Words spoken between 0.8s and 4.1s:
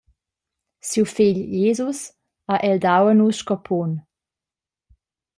Siu fegl Jesus ha el dau a nus sco punt.